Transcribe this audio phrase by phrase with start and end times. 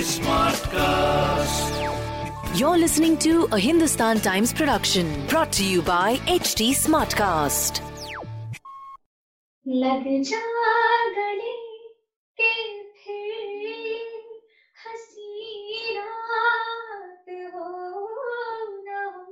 [0.00, 1.72] Smartcast.
[2.58, 7.82] You're listening to a Hindustan Times production brought to you by HT Smartcast.
[9.66, 10.40] लग जा
[11.16, 11.54] गले
[12.40, 12.52] के
[13.02, 13.98] फिर
[14.84, 17.68] हंसी रात हो
[18.86, 19.28] न हो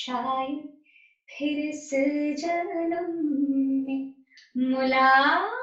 [0.00, 0.58] शायद
[1.28, 1.88] फिर इस
[2.42, 3.14] जन्म
[3.86, 4.02] में
[4.72, 5.61] मुलाकात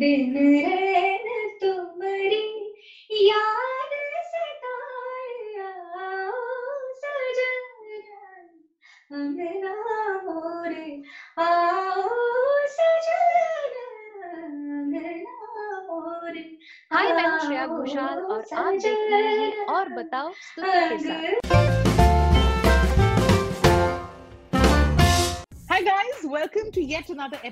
[0.00, 0.89] दिन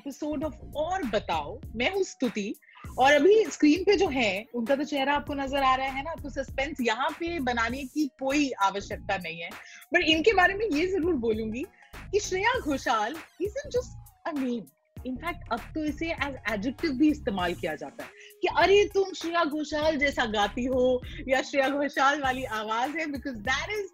[0.09, 2.55] एपिसोड ऑफ़ और बताओ, मैं हूँ स्तुति,
[2.99, 6.15] और अभी स्क्रीन पे जो है, उनका तो चेहरा आपको नज़र आ रहा है ना
[6.23, 9.51] तो सस्पेंस यहाँ पे बनाने की कोई आवश्यकता नहीं है।
[9.95, 11.65] बट इनके बारे में ये ज़रूर बोलूँगी
[12.13, 14.61] कि Shreya Ghoshal is just a name
[15.07, 18.11] in fact अब तो इसे एज एडजेक्टिव भी इस्तेमाल किया जाता है
[18.43, 20.85] कि अरे तुम श्रेया घोषाल जैसा गाती हो
[21.29, 23.87] या श्रेया घोषाल वाली आवाज़ है because that is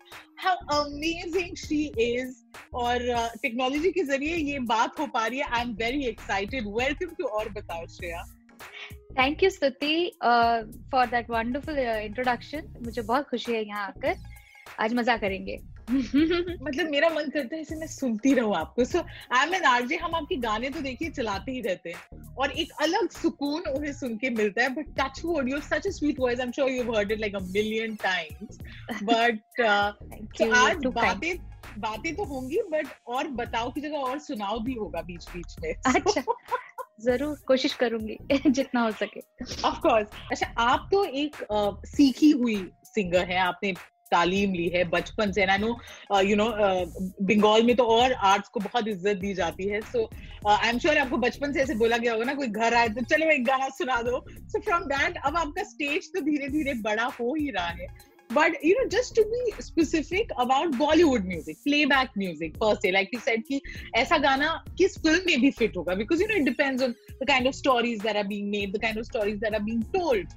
[0.45, 2.35] how amazing she is
[2.75, 2.99] और
[3.43, 7.15] टेक्नोलॉजी uh, के ज़रिए ये बात हो पा रही है। I am very excited welcome
[7.19, 8.23] to और बताओ Shreya.
[9.19, 14.17] Thank you Stuti for that wonderful introduction मुझे बहुत खुशी है यहाँ आकर।
[14.81, 15.57] आज मज़ा करेंगे।
[16.63, 18.99] मतलब मेरा मन करता है इसे मैं सुनती रहूँ आपको। So
[19.33, 22.73] I am an RJ हम आपके गाने तो देखिए चलाते ही रहते हैं और एक
[22.81, 26.41] अलग सुकून उन्हें सुन के मिलता है। But touch wood you such a sweet voice
[26.41, 28.59] I am sure you heard it like a million times
[29.03, 31.37] but आज बातें
[31.79, 35.73] बातें तो होंगी बट और बताओ की जगह और सुनाओ भी होगा बीच बीच में
[35.95, 36.25] अच्छा
[37.01, 38.19] ज़रूर कोशिश करूँगी
[38.51, 39.21] जितना हो सके।
[39.65, 43.73] ऑफ़ कोर्स अच्छा आप तो एक अ, सीखी हुई सिंगर है आपने
[44.11, 46.47] तालीम ली है बचपन से I know you know
[47.23, 50.09] Bengal में तो और आर्ट्स को बहुत इज़्ज़त दी जाती है सो
[50.49, 53.05] आई एम श्योर आपको बचपन से ऐसे बोला गया होगा ना, कोई घर आए तो
[53.05, 57.05] चलो एक गाना सुना दो। सो फ्रॉम दैट अब आपका स्टेज तो धीरे धीरे बड़ा
[57.21, 57.87] हो ही रहा है।
[58.31, 63.11] But you know just to be specific about Bollywood music playback music पर से लाइक
[63.15, 63.61] यू सेड कि
[63.97, 64.49] ऐसा गाना
[64.79, 65.95] किस फ़िल्म में भी फिट होगा?
[65.95, 68.81] Because you know it depends on the kind of stories that are being made the
[68.83, 70.29] kind of stories that are being told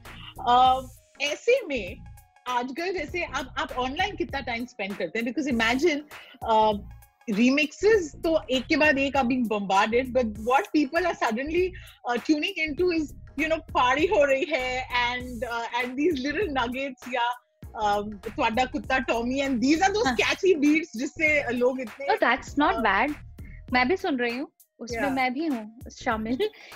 [1.23, 1.97] ऐसे में
[2.47, 5.25] आजकल जैसे आप आप ऑनलाइन कितना टाइम स्पेंड करते हैं?
[5.25, 6.03] बिकॉज़ इमेजिन
[7.29, 11.73] रीमिक्सेस तो एक के बाद एक अभी bombarded but what people are suddenly
[12.09, 17.35] tuning into is you know पारी हो रही है and and these little nuggets या
[17.83, 18.69] um, तुम्हारा uh,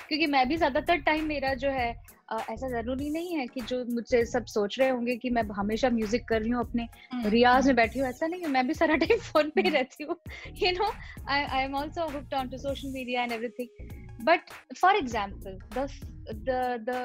[0.08, 4.26] क्योंकि मैं भी ज़्यादातर टाइम मेरा जो है ऐसा ज़रूरी नहीं है कि जो मुझसे
[4.26, 6.88] सब सोच रहे होंगे कि मैं हमेशा म्यूज़िक कर रही हूँ अपने
[7.30, 9.78] रियाज में बैठी हूँ ऐसा नहीं है। मैं भी सारा टाइम फ़ोन पे ही हम्म।
[9.78, 10.16] रहती हूँ।
[10.64, 10.92] You know
[11.30, 15.88] I I am also hooked on to social media and everything but for example the
[16.32, 16.98] the the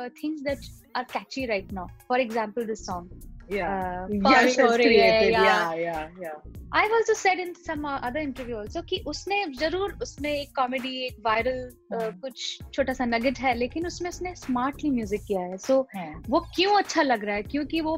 [0.94, 3.08] are that right now for example this song.
[3.48, 3.70] Yeah.
[3.70, 6.36] Uh, Yash बारिश हो has रही है या yeah yeah yeah.
[6.72, 10.94] I've also said in some uh, other interview also कि उसने ज़रूर उसमें एक कॉमेडी
[11.06, 11.58] एक वायरल
[11.92, 16.22] हम्म। कुछ छोटा सा नगेट है लेकिन उसमें उसने स्मार्टली म्यूज़िक किया है। सो हाँ.
[16.28, 17.42] वो क्यों अच्छा लग रहा है?
[17.42, 17.96] क्योंकि वो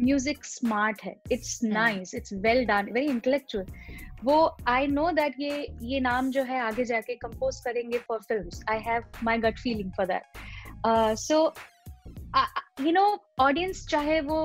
[0.00, 1.58] म्यूज़िक स्मार्ट है। It's.
[1.64, 3.66] Nice it's well done very intellectual
[4.24, 4.36] वो
[4.68, 8.78] आई नो दैट ये ये नाम जो है आगे जाके कंपोज करेंगे for film I
[8.86, 11.42] have my gut feeling for that so
[12.80, 13.06] you know
[13.40, 14.38] audience चाहे वो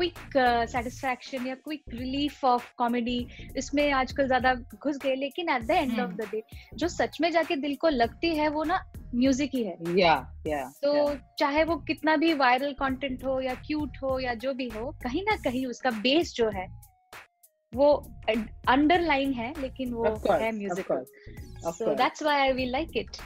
[0.00, 3.16] क्विक सेटिस्फैक्शन या क्विक रिलीफ ऑफ़ कॉमेडी
[3.56, 6.12] इसमें आजकल ज़्यादा घुस गए लेकिन at the end of.
[6.12, 6.42] The day
[6.74, 8.84] जो सच में जाके दिल को लगती है वो ना
[9.14, 11.14] म्यूज़िक ही है yeah yeah तो.
[11.38, 15.22] चाहे वो कितना भी वायरल कंटेंट हो या क्यूट हो या जो भी हो कहीं
[15.22, 16.66] ना कहीं उसका बेस जो है
[17.74, 17.92] वो
[18.68, 20.86] अंडरलाइन है लेकिन वो है music
[21.66, 23.16] so that's why I we like it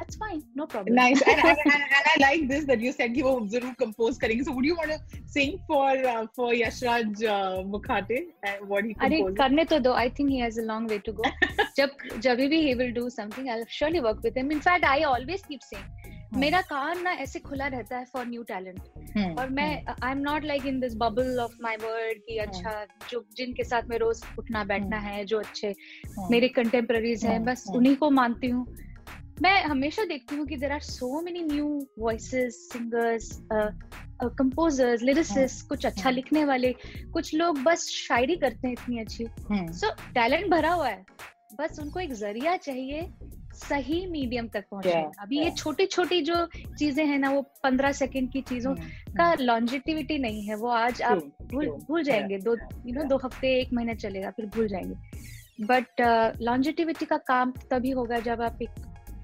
[0.00, 3.14] that's fine no problem Nice, and, and, and, and I like this that you said
[3.14, 4.44] कि वो ज़रूर compose करेंगे.
[4.44, 8.16] So would you want to sing for uh, for Yashraj uh, Mukhate
[8.50, 9.36] and what he composed?
[9.38, 11.30] करने तो दो। I think he has a long way to go
[11.76, 15.02] जब जब भी he will do something I will surely work with him in fact I
[15.14, 18.80] always keep saying मेरा कान ना ऐसे खुला रहता है फॉर न्यू टैलेंट
[19.14, 20.04] Hmm, और मैं hmm.
[20.04, 22.74] I am not like in this bubble of my word कि अच्छा
[23.10, 26.30] जो जिनके साथ में रोज उठना बैठना है जो अच्छे Hmm.
[26.30, 27.76] मेरे कंटेम्पररीज हैं Hmm, बस hmm.
[27.76, 28.66] उन्हीं को मानती हूँ।
[29.42, 31.66] मैं हमेशा देखती हूँ कि there are so many new
[31.98, 33.30] voices singers
[34.22, 36.74] composers lyricist कुछ अच्छा हम्म। लिखने वाले
[37.12, 41.04] कुछ लोग बस शायरी करते हैं इतनी अच्छी। सो टैलेंट भरा हुआ है।
[41.60, 43.08] बस उनको एक ज़रिया चाहिए
[43.54, 46.44] सही मीडियम तक पहुँचने। Yeah, अभी ये छोटी छोटी जो
[46.78, 51.02] चीज़ें हैं ना वो पंद्रह सेकंड की चीज़ों हम्म, का लॉन्जिटिविटी नहीं है। वो आज
[51.02, 51.18] आप
[51.52, 51.66] भूल.
[51.88, 53.08] भूल जाएँगे। दो yeah, यू नो yeah.
[53.10, 58.42] दो हफ़्ते एक महीना चलेगा फिर भूल जाएँगे। बट लॉन्जिटिविटी का काम तभी होगा जब
[58.42, 58.70] आप एक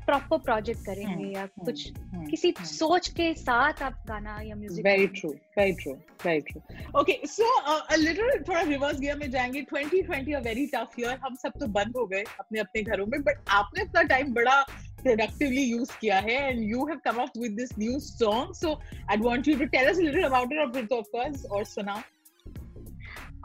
[0.07, 2.65] प्रॉपर प्रोजेक्ट करेंगे हम्म, या हम्म, कुछ हम्म, किसी हम्म.
[2.65, 6.63] सोच के साथ आप गाना या music Very true, very true, very true.
[7.03, 9.63] Okay, so uh, a थोड़ा reverse gear में जाएँगे.
[9.73, 11.17] 2020 a very tough year.
[11.25, 14.67] हम सब तो बंद हो गए अपने अपने घरों में, but आपने अपना टाइम बड़ा
[15.05, 18.53] productively use किया है, and you have come up with this new song.
[18.55, 18.75] So
[19.09, 22.03] I'd want you to tell us a little about it, or of course, सुना.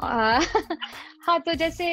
[0.03, 0.39] आ,
[1.25, 1.85] हाँ तो जैसे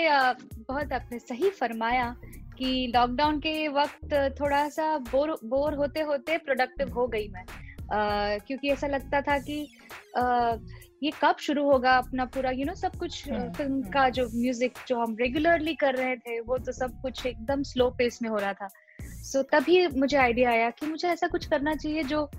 [0.68, 2.16] बहुत आपने सही फरमाया
[2.58, 7.44] कि लॉकडाउन के वक्त थोड़ा सा बोर बोर होते होते प्रोडक्टिव हो गई मैं
[7.93, 9.69] आ, क्योंकि ऐसा लगता था कि
[10.16, 10.56] आ,
[11.02, 13.90] ये कब शुरू होगा अपना पूरा यू you नो know, सब कुछ हम्म, फ़िल्म हम्म।
[13.90, 17.90] का जो म्यूज़िक जो हम रेगुलरली कर रहे थे वो तो सब कुछ एकदम स्लो
[17.90, 18.69] पेस में हो रहा था
[19.02, 22.31] सो so, तभी मुझे आइडिया आया कि मुझे ऐसा कुछ करना चाहिए जो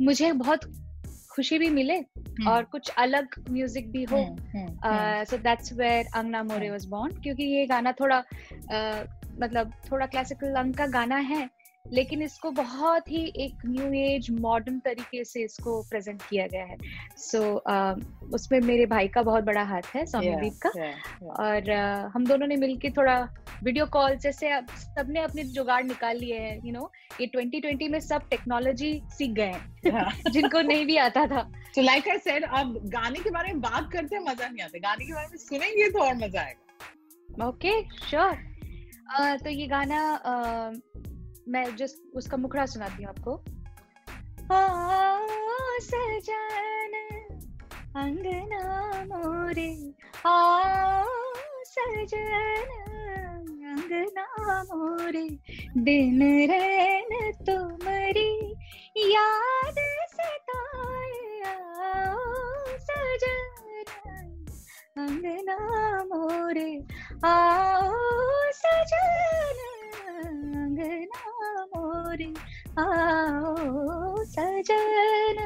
[0.00, 0.64] मुझे बहुत
[1.32, 1.98] खुशी भी मिले
[2.48, 5.24] और कुछ अलग म्यूज़िक भी हो हम्म, हम्म, हम्म.
[5.24, 6.70] सो दैट्स वेयर अंगना मोरे.
[6.70, 11.50] वाज बोर्न क्योंकि ये गाना थोड़ा uh, मतलब थोड़ा क्लासिकल अंग का गाना है
[11.92, 16.76] लेकिन इसको बहुत ही एक न्यू एज मॉडर्न तरीके से इसको प्रेजेंट किया गया है।
[17.16, 20.92] सो so, uh, उसमें मेरे भाई का बहुत बड़ा हाथ है Yeah, सौम्यदीप का। yeah,
[21.22, 21.40] yeah.
[21.40, 23.28] और uh, हम दोनों ने मिलके थोड़ा
[23.62, 28.28] वीडियो कॉल जैसे सबने अपने जुगाड़ निकाल लिए हैं यू नो ये 2020 में सब
[28.28, 30.30] टेक्नोलॉजी सीख गए हैं Yeah.
[30.32, 33.90] जिनको नहीं भी आता था। So like I said, अब गाने के बारे में बात
[33.92, 37.82] करते हैं मज़ा नहीं आता। गाने के बारे में सुनेंगे तो और मज़ा आएगा। ओके
[37.82, 38.47] okay, श्योर
[39.10, 40.00] तो ये गाना
[41.48, 43.32] मैं जस्ट उसका मुखड़ा सुनाती हूँ आपको।
[45.82, 46.94] सजन,
[47.96, 48.62] अंगना
[49.04, 49.70] मोरे।
[51.68, 52.68] सजन,
[53.68, 54.26] अंगना
[54.62, 55.28] मोरे।
[55.78, 58.32] दिन रैन तुमरी
[59.14, 59.78] याद
[61.78, 62.24] आओ
[62.88, 63.57] सजन।
[64.98, 65.56] अंगना
[66.10, 66.70] मोरे
[67.30, 67.90] आओ
[68.60, 69.58] सजन
[70.22, 71.20] अंगना
[71.74, 72.26] मोरे
[72.84, 75.38] आओ सजन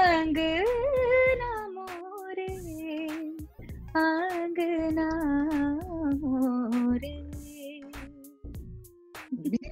[0.00, 2.48] अंगना मोरे
[4.04, 5.08] अंगना
[6.24, 7.12] मोरे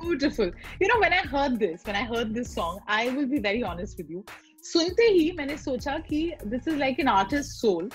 [0.02, 0.50] Beautiful.
[0.80, 3.62] You know, when I heard this, when I heard this song, I will be very
[3.62, 4.24] honest with you.
[4.64, 6.19] सुनते ही मैंने सोचा कि
[6.54, 7.88] this is like an artist's soul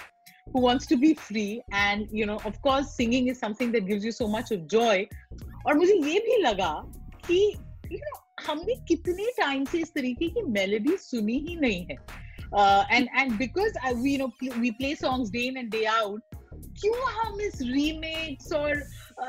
[0.52, 4.04] who wants to be free and you know of course singing is something that gives
[4.04, 5.06] you so much of joy
[5.66, 6.72] और मुझे ये भी लगा
[7.26, 7.38] कि
[7.93, 11.96] you know हमने कितने टाइम से इस तरीके की मेलोडी सुनी ही नहीं है
[12.52, 15.87] uh, and and because I, we you know we play songs day in and day
[15.87, 16.20] out
[16.81, 18.82] क्यों हम इस रीमेक्स और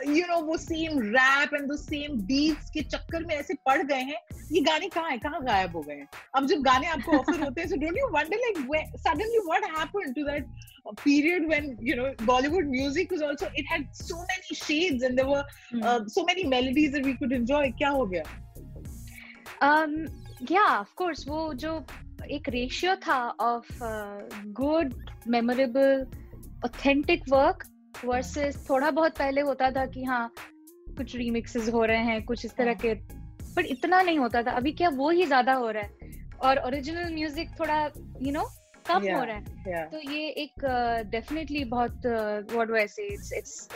[0.08, 4.02] यू नो वो same rap and the same beats के चक्कर में ऐसे पड़ गए
[4.02, 4.20] हैं
[4.53, 5.19] ये गाने कहाँ है?
[5.19, 6.09] कहाँ गायब हो गए हैं?
[6.37, 10.15] अब जब गाने आपको ऑफ़र होते हैं so don't you wonder like suddenly what happened
[10.15, 10.47] to that
[11.05, 15.27] period when you know Bollywood music was also it had so many shades and there
[15.31, 15.43] were
[15.83, 17.61] uh, so many melodies that we could enjoy.
[17.81, 18.23] क्या हो गया?
[19.69, 19.93] Um
[20.53, 21.75] yeah of course वो जो
[22.31, 23.79] एक ratio था of
[24.61, 24.95] good
[25.29, 26.07] memorable
[26.65, 27.65] authentic work
[28.05, 30.31] versus थोड़ा बहुत पहले होता था कि हाँ
[30.97, 32.95] कुछ रीमिक्सेस हो रहे हैं कुछ इस तरह के
[33.59, 37.15] बट इतना नहीं होता था। अभी क्या वो ही ज़्यादा हो रहा है। और ओरिजिनल
[37.15, 37.83] म्यूज़िक थोड़ा
[38.23, 38.49] यू नो
[38.89, 39.87] कम हो रहा है। yeah.
[39.93, 40.65] तो ये एक
[41.11, 43.69] डेफिनेटली बहुत what do I say it's it's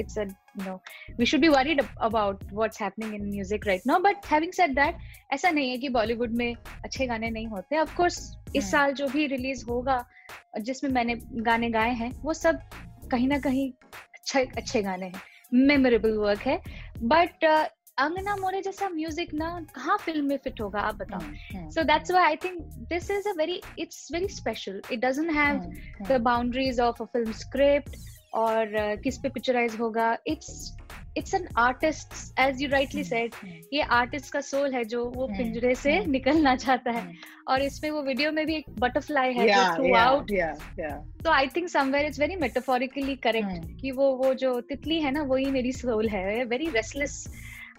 [0.00, 0.22] it's a
[0.58, 0.72] you know
[1.18, 3.98] we should be worried ab- about what's happening in music right now.
[4.06, 4.98] But having said that
[5.32, 6.54] ऐसा नहीं है कि बॉलीवुड में
[6.84, 8.18] अच्छे गाने नहीं होते। ऑफ़ कोर्स
[8.56, 10.04] इस हम्म। साल जो भी रिलीज़ होगा
[10.60, 11.14] जिसमें मैंने
[11.48, 12.60] गाने गाए हैं वो सब
[13.12, 13.70] कहीं ना कहीं
[14.14, 15.22] अच्छे अच्छे गाने हैं।
[15.54, 16.60] मेमोरेबल वर्क है।
[17.02, 17.44] बट
[17.98, 22.12] अंगना मोरे जैसा म्यूज़िक ना कहाँ फ़िल्म में फिट होगा आप बताओ। सो so that's
[22.16, 24.80] why i think this is a very it's very special.
[24.96, 27.96] It doesn't have hmm, the boundaries of a film script
[28.34, 30.76] और uh, किस पे पिक्चराइज होगा। It's
[31.18, 33.34] it's an artist as you rightly said
[33.72, 37.14] ये artist का soul है जो वो हम्म, पिंजरे से हम्म, निकलना चाहता है। हम्म।
[37.48, 40.32] और इसमें वो वीडियो में भी एक बटरफ्लाई है थ्रू आउट
[41.24, 43.80] तो I think somewhere it's very metaphorically correct.
[43.80, 47.26] कि वो वो जो तितली है ना वही मेरी सोल है। वेरी रेस्टलेस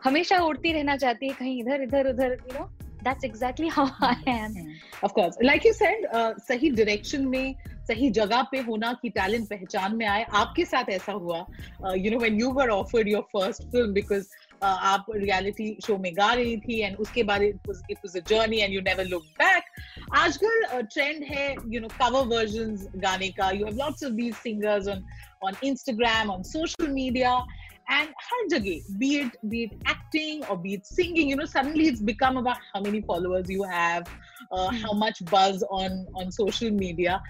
[0.03, 2.65] हमेशा उड़ती रहना चाहती है, कहीं इधर इधर, उधर you know
[3.03, 4.55] that's exactly how I am
[5.03, 6.07] of course like you said
[6.47, 7.55] सही डायरेक्शन में,
[7.87, 11.45] सही जगह पे होना कि टैलेंट पहचान में आए, आपके साथ ऐसा हुआ?
[11.95, 14.27] You know when you were offered your first film because
[14.63, 18.73] आप रियलिटी शो में गा रही थी एंड उसके बाद it was a journey and
[18.73, 19.63] you never look back
[20.17, 23.49] आजकल ट्रेंड है यू नो कवर वर्जन गाने का.
[23.51, 25.03] You have lots of these singers on
[25.43, 27.37] on Instagram on social media
[27.88, 31.88] and har jagah be it be it acting or be it singing you know suddenly
[31.92, 34.06] it's become about how many followers you have
[34.52, 34.82] uh, mm.
[34.82, 37.20] how much buzz on on social media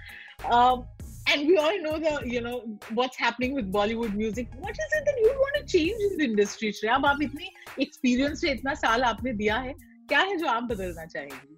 [0.51, 0.85] um,
[1.31, 2.57] and we all know the you know
[2.95, 6.25] what's happening with bollywood music what is it that you want to change in the
[6.25, 7.51] industry shreya अब आप इतनी
[7.87, 9.75] experience से इतना साल आपने दिया है
[10.09, 11.57] क्या है जो आप बदलना चाहेंगी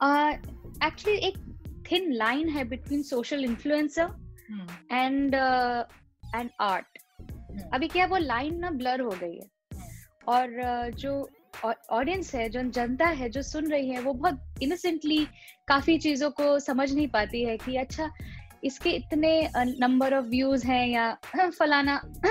[0.00, 0.32] uh,
[0.88, 1.38] actually एक
[1.88, 4.08] thin line है between social influencer
[4.48, 4.66] hmm.
[4.90, 5.84] and uh,
[6.34, 7.07] and art hmm.
[7.73, 9.49] अभी क्या वो लाइन ना ब्लर हो गई है.
[10.27, 11.29] और जो
[11.65, 15.25] ऑडियंस है जो जनता है जो सुन रही है वो बहुत इनोसेंटली
[15.67, 18.09] काफ़ी चीज़ों को समझ नहीं पाती है कि अच्छा
[18.63, 21.11] इसके इतने नंबर ऑफ़ व्यूज़ हैं या
[21.49, 22.01] फलाना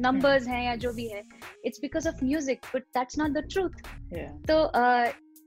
[0.00, 1.22] नंबर्स हैं या जो भी है
[1.64, 3.82] it's because of music but that's not the truth
[4.50, 4.58] तो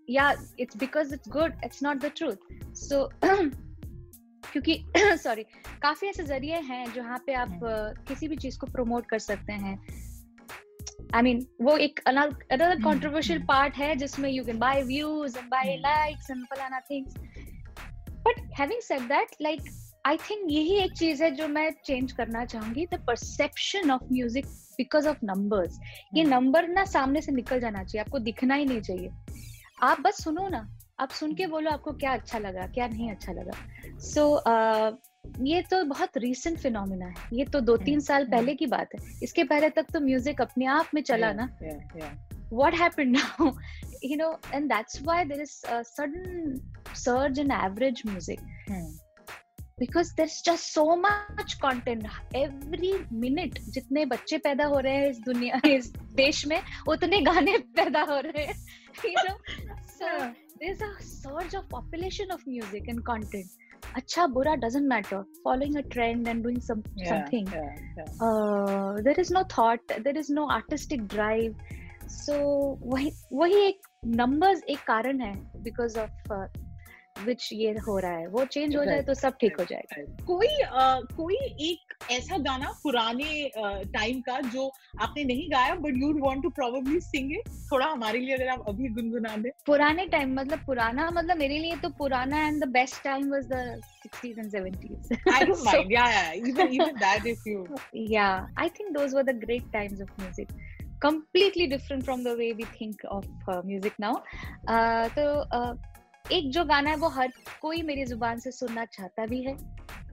[0.10, 3.04] या it's because it's good it's not the truth so
[4.54, 5.44] क्योंकि सॉरी
[5.82, 9.54] काफ़ी ऐसे ज़रिए हैं जहाँ पे आप uh, किसी भी चीज़ को प्रमोट कर सकते
[9.54, 9.80] हैं।
[11.16, 15.38] आई I मीन mean, वो एक अनदर कंट्रोवर्शियल पार्ट है जिसमें you can buy views
[15.38, 17.18] and buy likes and फलाना things
[18.28, 19.62] but having said that like
[20.06, 24.46] I think यही एक चीज़ है जो मैं चेंज करना चाहूँगी the perception of music
[24.46, 25.80] because of numbers
[26.14, 26.76] ये नंबर hmm.
[26.76, 29.10] ना सामने से निकल जाना चाहिए आपको दिखना ही नहीं चाहिए।
[29.84, 33.34] आप बस सुनो ना। आप सुन के बोलो आपको क्या अच्छा लगा क्या नहीं अच्छा
[33.34, 33.52] लगा।
[34.00, 34.98] सो so,
[35.48, 38.68] ये तो बहुत रिसेंट फिनोमिना है। ये तो दो तीन हम्म, साल हम्म। पहले की
[38.68, 41.50] बात है। इसके पहले तक तो म्यूज़िक अपने आप में चला ना।
[42.54, 43.52] What happen now
[44.04, 46.60] you know and that's why there is sudden
[46.96, 48.40] surge in average music
[49.80, 55.10] because there is just so much content every minute जितने बच्चे पैदा हो रहे हैं
[55.10, 58.56] इस दुनिया इस देश में उतने गाने पैदा हो रहे हैं।
[59.06, 59.38] You know
[59.90, 63.46] sir there's a surge of population of music and content
[64.02, 68.28] acha bura doesn't matter following a trend and doing some yeah, something yeah, yeah.
[68.28, 71.54] Uh, there is no thought there is no artistic drive
[72.10, 72.36] so,
[72.84, 75.34] वही वही एक numbers एक कारण है
[75.64, 76.34] because of
[77.26, 80.48] विच ये हो रहा है। वो चेंज हो जाए तो सब ठीक हो जाएगा। कोई
[81.16, 81.36] कोई
[81.70, 83.52] एक ऐसा गाना पुराने
[83.94, 84.72] टाइम का जो
[85.02, 88.70] आपने नहीं गाया but you want to probably sing it थोड़ा हमारे लिए अगर आप
[88.70, 93.04] अभी गुनगुना दें। पुराने टाइम मतलब पुराना मतलब मेरे लिए तो पुराना and the best
[93.04, 93.82] time was the
[102.38, 104.14] way we think of music now
[105.20, 105.26] तो
[106.32, 109.58] एक जो गाना है, वो हर कोई मेरी ज़ुबान से सुनना चाहता भी है।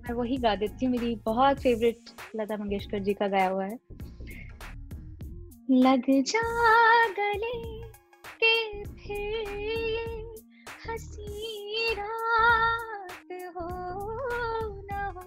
[0.02, 1.98] मैं वही गा देती हूँ। मेरी बहुत फेवरेट
[2.36, 3.78] लता मंगेशकर जी का गाया हुआ है।
[5.70, 7.84] लग जा गले
[8.44, 9.48] के फिर
[13.48, 15.22] हो न हो।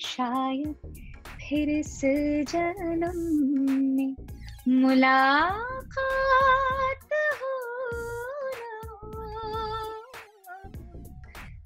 [0.00, 0.74] शायद
[1.24, 4.16] फिर से जन्म में
[4.68, 6.73] मुलाकात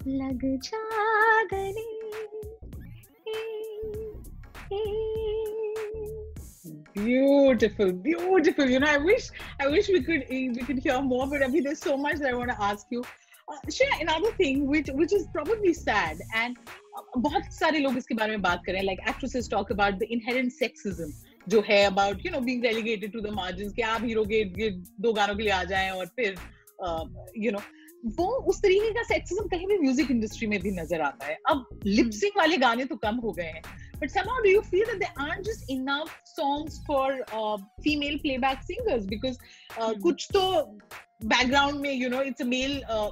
[0.07, 0.77] लग जा
[6.93, 9.29] beautiful beautiful you know i wish
[9.61, 12.27] i wish we could we could hear more but I mean, there's so much that
[12.29, 16.57] i want to ask you uh, Shreya, another thing which which is probably sad and
[17.17, 21.11] बहुत सारे लोग इसके बारे में बात करें like actresses talk about the inherent sexism
[21.49, 24.69] जो है about you know being relegated to the margins कि आप हीरो के,
[25.01, 26.35] दो गानों के लिए आ जाएँ और फिर
[27.37, 27.61] यू uh, नो
[28.17, 31.67] वो उस तरीके का सेक्सिज्म कहीं भी म्यूज़िक इंडस्ट्री में भी नज़र आता है अब
[31.85, 33.61] लिपसिंग वाले गाने तो कम हो गए हैं
[34.01, 38.63] but somehow do you feel that there aren't just enough songs for uh, female playback
[38.63, 39.37] singers because
[39.77, 40.01] uh, mm.
[40.05, 40.43] kuch to
[41.31, 43.11] background may you know it's a male uh,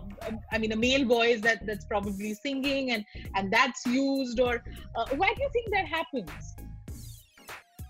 [0.53, 3.03] i mean a male voice that that's probably singing and
[3.35, 4.63] and that's used or
[4.95, 6.55] uh, why do you think that happens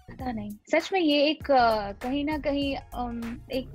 [0.10, 1.44] पता नहीं सच में ये एक
[2.02, 2.70] कहीं ना कहीं
[3.58, 3.70] एक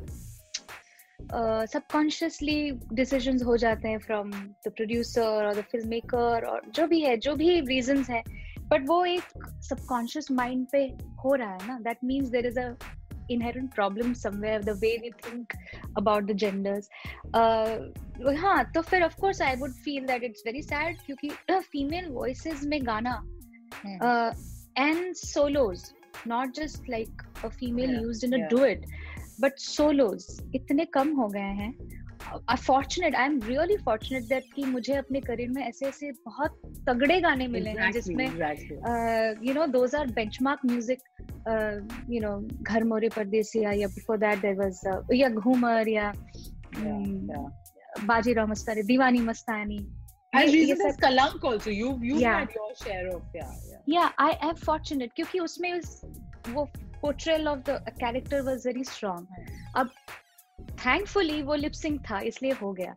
[1.35, 7.01] subconsciously decision हो जाते हैं फ्रॉम द प्रोड्यूसर और द फ़िल्म मेकर और जो भी
[7.01, 8.23] है जो भी रीजन है
[8.61, 9.23] बट वो एक
[9.63, 10.85] सबकॉन्शियस माइंड पे
[11.25, 11.79] हो रहा है ना?
[11.79, 12.75] That means there is a
[13.31, 15.53] inherent problem somewhere the way we think
[15.99, 16.89] about the genders
[18.39, 22.87] हाँ तो फिर of course I would feel that it's very sad क्योंकि फीमेल वॉइस में
[22.87, 23.15] गाना
[24.79, 25.93] and solos
[26.27, 28.87] not just like a female use in a do it
[29.41, 31.73] but solos इतने कम हो गए हैं।
[32.57, 37.21] Fortunate I am really fortunate that कि मुझे अपने करियर में ऐसे ऐसे बहुत तगड़े
[37.21, 38.27] गाने मिले हैं जिसमें
[39.47, 41.01] you know those are benchmark music
[42.11, 44.81] you know घर मोरे परदेसिया या बिफोर दैट देयर वाज
[45.15, 46.13] या घूमर या
[48.07, 49.81] बाजी राव मस्तानी दीवानी मस्तानी।
[50.35, 52.39] As recent as Kalank also, you you've yeah.
[52.39, 53.81] had your share of yeah yeah.
[53.95, 56.01] Yeah, I am fortunate क्योंकि उसमें उस
[56.49, 56.65] वो
[57.03, 59.27] portrayal of the character was very strong.
[59.77, 59.91] अब
[60.87, 62.95] थैंकफुली वो लिपसिंग था इसलिए हो गया।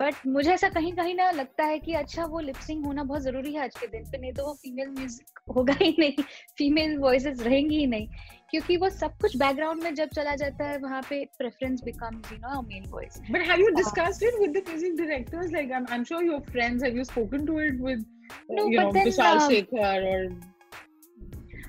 [0.00, 3.52] बट मुझे ऐसा कहीं कहीं ना लगता है कि अच्छा वो लिपसिंग होना बहुत ज़रूरी
[3.54, 6.22] है आज के दिन पे नहीं तो वो फीमेल म्यूज़िक होगा ही नहीं
[6.58, 8.06] फीमेल वॉइसेस रहेंगी ही नहीं।
[8.50, 12.38] क्योंकि वो सब कुछ बैकग्राउंड में जब चला जाता है वहाँ पे preference becomes you
[12.38, 16.04] know main voice but have you discussed it with the music directors like I am
[16.04, 18.06] sure your friends have you spoken to it with
[18.50, 20.20] no, you know, Vishal uh, Shekhar or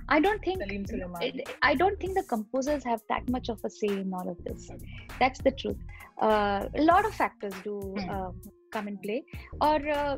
[0.10, 0.62] I don't think
[1.62, 4.70] I don't think the composers have that much of a say in all of this.
[5.20, 5.78] That's the truth.
[6.22, 8.10] Uh, a lot of factors do hmm.
[8.10, 8.32] uh,
[8.72, 9.24] come in play.
[9.62, 10.18] और uh,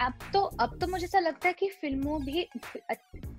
[0.00, 2.48] अब तो अब तो मुझे ऐसा लगता है कि फ़िल्मों भी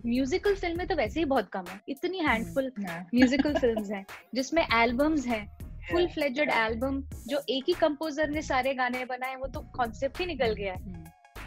[0.05, 2.71] म्यूजिकल फ़िल्में तो वैसे ही बहुत कम है। इतनी हैंडफुल
[3.15, 5.57] म्यूजिकल फिल्म्स हैं जिसमें एल्बम्स हैं।
[5.91, 10.25] फुल फ्लेजेड एल्बम जो एक ही कंपोजर ने सारे गाने बनाए वो तो कॉन्सेप्ट ही
[10.25, 10.93] निकल गया है।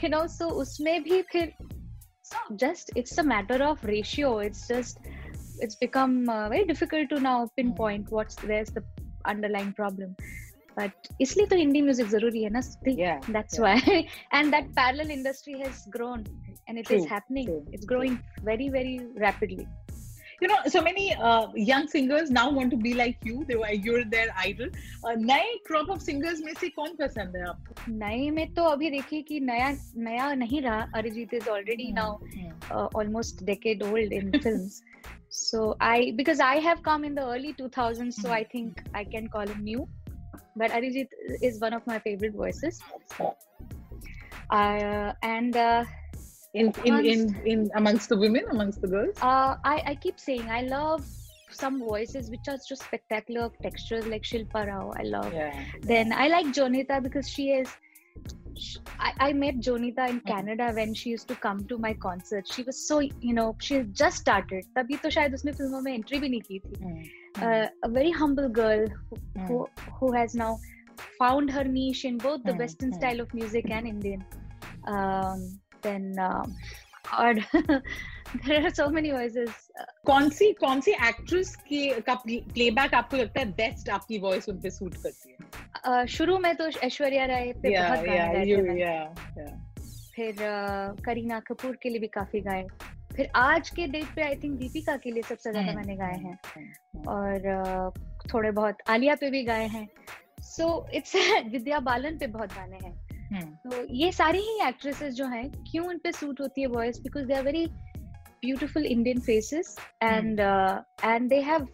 [0.05, 1.55] यू नो सो उसमें भी फिर
[2.57, 4.39] just it's a matter of ratio.
[4.39, 4.99] It's just
[5.61, 8.85] it's become uh, very difficult to now pinpoint what's where's the
[9.25, 10.17] underlying problem.
[10.75, 10.93] But
[11.25, 12.63] isliye to hindi music zaruri hai na
[13.05, 13.65] yeah that's yeah.
[13.65, 14.09] why.
[14.39, 16.25] And that parallel industry has grown
[16.69, 17.47] and it true, is happening.
[17.47, 18.45] true, it's growing true.
[18.51, 18.95] very very
[19.27, 19.67] rapidly
[20.42, 23.72] you know so many uh, young singers now want to be like you they were
[23.86, 24.70] you're their idol
[25.04, 28.90] uh, नए crop of singers में से कौन पसंद है आपको नए में तो अभी
[28.92, 29.72] देखिए कि नया
[30.10, 34.82] नया नहीं रहा Arijit is already now almost decade old in films
[35.30, 39.28] so i because i have come in the early 2000s so i think i can
[39.36, 39.88] call him new
[40.62, 41.16] but arijit
[41.50, 42.80] is one of my favorite voices
[44.50, 45.84] uh, and uh,
[46.54, 50.50] in in, in in amongst the women amongst the girls uh, i i keep saying
[50.50, 51.06] i love
[51.50, 54.94] some voices which are just spectacular textures like Shilpa Rao.
[54.96, 55.34] I love.
[55.34, 55.54] Yeah.
[55.82, 57.70] Then I like Jonita because she is.
[58.56, 60.28] She, I, I met Jonita in mm-hmm.
[60.28, 62.48] Canada when she used to come to my concert.
[62.52, 64.66] She was so you know she just started.
[64.76, 66.80] तभी तो शायद उसने फिल्मों में entry भी नहीं की थी.
[66.80, 67.44] Mm-hmm.
[67.44, 69.48] Uh, a very humble girl who, mm-hmm.
[69.48, 69.68] who
[70.00, 70.58] who has now
[71.20, 74.26] found her niche in both the Western style of music and Indian.
[74.88, 76.45] Um, then uh,
[77.11, 77.45] God,
[78.47, 79.51] there are so many voices.
[80.07, 84.61] कौन सी कौन सी actress की का playback आपको लगता है best आपकी voice उन
[84.61, 85.37] पे सूट करती है?
[85.87, 89.07] uh, शुरू में तो ऐश्वर्या राय पे yeah, बहुत गाने yeah, you, yeah,
[89.39, 89.55] yeah.
[90.17, 92.67] फिर uh, करीना कपूर के लिए भी काफ़ी गाए।
[93.17, 96.39] फिर आज के डेट पे आई थिंक दीपिका के लिए सबसे ज़्यादा मैंने गाए हैं।
[97.09, 99.89] और uh, थोड़े बहुत आलिया पे भी गाए हैं।
[100.41, 101.13] सो इट्स
[101.53, 105.87] विद्या बालन पे बहुत गाने हैं। हम्म। तो ये सारी ही एक्ट्रेसेस जो हैं क्यों
[105.87, 107.67] उन पे सूट होती है voice because they are very
[108.45, 111.67] beautiful Indian faces and and they have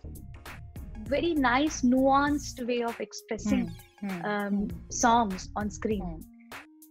[1.11, 3.68] very nice nuanced way of expressing
[4.94, 6.21] songs on screen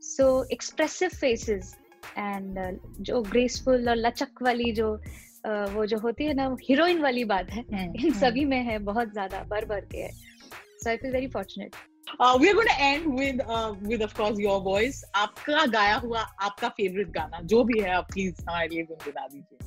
[0.04, 1.76] so expressive faces
[2.18, 2.60] and
[3.02, 7.50] जो ग्रेसफुल और लचक वाली जो uh, वो जो होती है ना हीरोइन वाली बात
[7.50, 10.98] है हम्म, इन हम्म। सभी में है बहुत ज़्यादा बर भर के है। So I
[10.98, 11.76] feel very fortunate
[12.20, 15.04] Uh, we're going to end with uh, with of course your voice.
[15.16, 19.58] आपका गाया हुआ आपका फेवरेट गाना जो भी है आप प्लीज़ हमारे लिए गुनगुना दीजिए।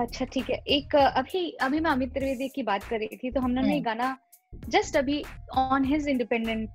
[0.00, 3.40] अच्छा ठीक है। एक अभी अभी मैं अमित त्रिवेदी की बात कर रही थी तो
[3.40, 4.16] हमने ये गाना
[4.70, 5.22] जस्ट अभी
[5.58, 6.70] ऑन हिज इंडिपेंडेंट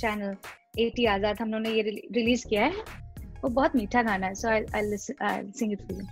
[0.00, 0.36] चैनल
[0.78, 2.72] एटी आज़ाद हम लोगों ने ये रिलीज़ किया है।
[3.42, 6.04] वो बहुत मीठा गाना है so I I sing it for you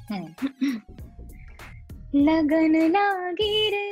[2.24, 3.88] लगन लागी रे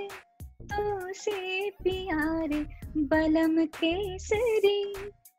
[0.72, 2.48] तो से प्यार
[2.96, 4.94] बलम केसरी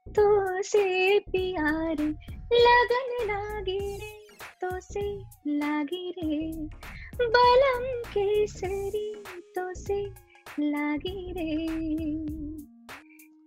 [0.08, 1.96] तो से प्यार
[2.54, 4.16] लगन लागे रे
[4.62, 6.52] तो से लागे रे।
[7.22, 9.24] बलम केसरी
[9.56, 10.06] तो से
[10.60, 11.68] लागे रे।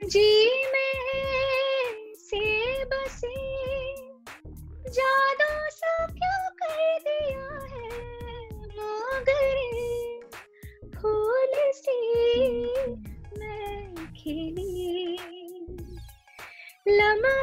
[0.09, 3.35] जी में से बसे
[4.91, 5.30] जादू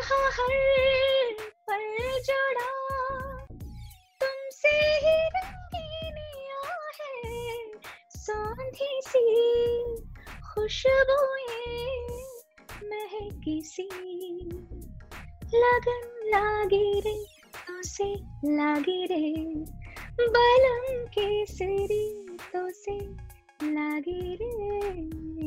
[0.08, 1.34] लम्हा हर
[1.68, 2.68] पल जुड़ा।
[4.22, 6.62] तुमसे ही रंगीनिया
[7.00, 7.72] है
[8.16, 9.24] सौंधी सी
[10.54, 12.08] खुशबुएँ,
[12.84, 13.90] महकी सी
[15.56, 17.26] लगन लागे रे
[17.70, 18.14] तो
[18.56, 19.34] लागे रे।
[20.22, 23.28] बलम केसरी तो से
[23.68, 25.47] lagi deh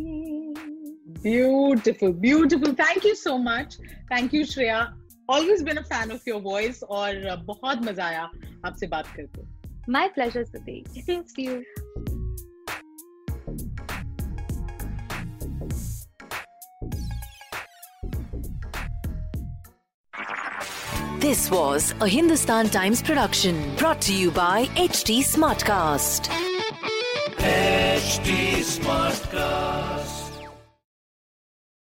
[1.23, 2.73] Beautiful, beautiful.
[2.73, 3.77] Thank you so much.
[4.09, 4.93] Thank you, Shreya.
[5.27, 8.29] Always been a fan of your voice और uh, बहुत मजा आया
[8.65, 9.45] आपसे बात करके.
[9.88, 10.83] My pleasure, Sati.
[10.93, 11.63] See you.
[21.25, 26.29] This was a Hindustan Times production brought to you by HT Smartcast.
[27.39, 29.98] HD Smartcast.